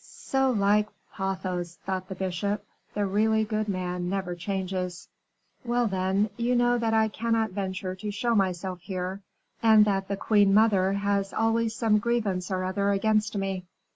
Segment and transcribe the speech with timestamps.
[0.03, 0.87] "So like
[1.19, 2.65] Athos," thought the bishop;
[2.95, 5.07] "the really good man never changes."
[5.63, 9.21] "Well, then, you know that I cannot venture to show myself here,
[9.61, 13.67] and that the queen mother has always some grievance or other against me."